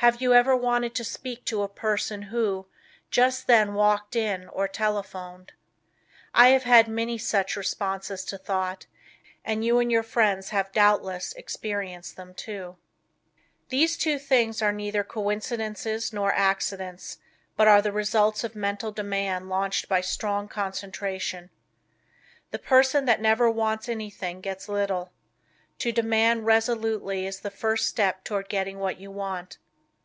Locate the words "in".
4.14-4.46